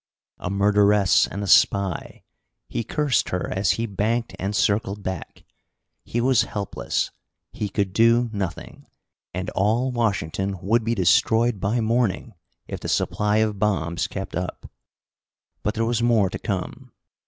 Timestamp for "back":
5.03-5.43